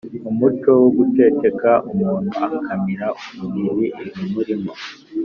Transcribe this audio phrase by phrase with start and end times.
[0.29, 3.07] umuco wo guceceka umuntu akamira
[3.37, 4.71] bunguri ibimurimo.